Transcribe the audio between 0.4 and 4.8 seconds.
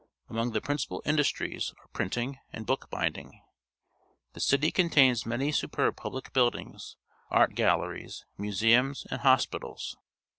the principal industries are printing and book binding. The city